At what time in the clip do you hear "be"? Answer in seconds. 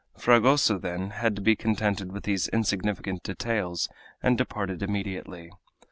1.43-1.55